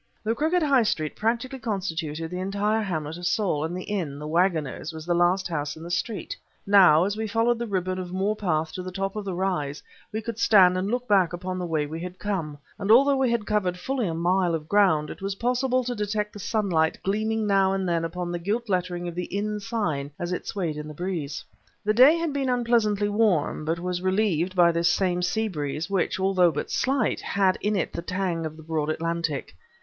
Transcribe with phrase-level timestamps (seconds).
[0.23, 4.25] The crooked high street practically constituted the entire hamlet of Saul, and the inn, "The
[4.25, 6.35] Wagoners," was the last house in the street.
[6.65, 9.83] Now, as we followed the ribbon of moor path to the top of the rise,
[10.11, 13.29] we could stand and look back upon the way we had come; and although we
[13.29, 17.45] had covered fully a mile of ground, it was possible to detect the sunlight gleaming
[17.45, 20.87] now and then upon the gilt lettering of the inn sign as it swayed in
[20.87, 21.45] the breeze.
[21.85, 26.19] The day had been unpleasantly warm, but was relieved by this same sea breeze, which,
[26.19, 29.55] although but slight, had in it the tang of the broad Atlantic.